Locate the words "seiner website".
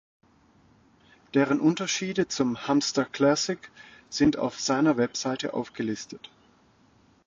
4.59-5.53